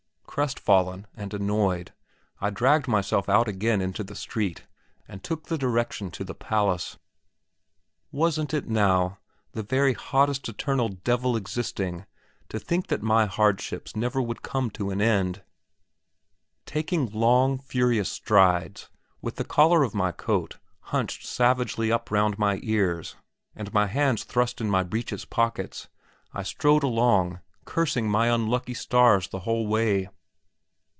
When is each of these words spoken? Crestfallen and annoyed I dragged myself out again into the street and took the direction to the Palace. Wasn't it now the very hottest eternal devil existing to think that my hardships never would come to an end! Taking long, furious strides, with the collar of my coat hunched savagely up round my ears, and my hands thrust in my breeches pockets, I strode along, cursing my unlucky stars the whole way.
Crestfallen 0.33 1.07
and 1.13 1.33
annoyed 1.33 1.91
I 2.39 2.51
dragged 2.51 2.87
myself 2.87 3.27
out 3.27 3.49
again 3.49 3.81
into 3.81 4.01
the 4.01 4.15
street 4.15 4.63
and 5.05 5.21
took 5.21 5.47
the 5.47 5.57
direction 5.57 6.09
to 6.11 6.23
the 6.23 6.33
Palace. 6.33 6.97
Wasn't 8.13 8.53
it 8.53 8.65
now 8.65 9.17
the 9.51 9.61
very 9.61 9.91
hottest 9.91 10.47
eternal 10.47 10.87
devil 10.87 11.35
existing 11.35 12.05
to 12.47 12.59
think 12.59 12.87
that 12.87 13.03
my 13.03 13.25
hardships 13.25 13.93
never 13.93 14.21
would 14.21 14.41
come 14.41 14.69
to 14.69 14.89
an 14.89 15.01
end! 15.01 15.43
Taking 16.65 17.09
long, 17.11 17.57
furious 17.59 18.09
strides, 18.09 18.87
with 19.21 19.35
the 19.35 19.43
collar 19.43 19.83
of 19.83 19.93
my 19.93 20.13
coat 20.13 20.59
hunched 20.95 21.25
savagely 21.27 21.91
up 21.91 22.09
round 22.09 22.39
my 22.39 22.61
ears, 22.63 23.17
and 23.53 23.73
my 23.73 23.87
hands 23.87 24.23
thrust 24.23 24.61
in 24.61 24.69
my 24.69 24.81
breeches 24.83 25.25
pockets, 25.25 25.89
I 26.33 26.43
strode 26.43 26.83
along, 26.83 27.41
cursing 27.65 28.09
my 28.09 28.27
unlucky 28.29 28.73
stars 28.73 29.27
the 29.27 29.39
whole 29.39 29.67
way. 29.67 30.07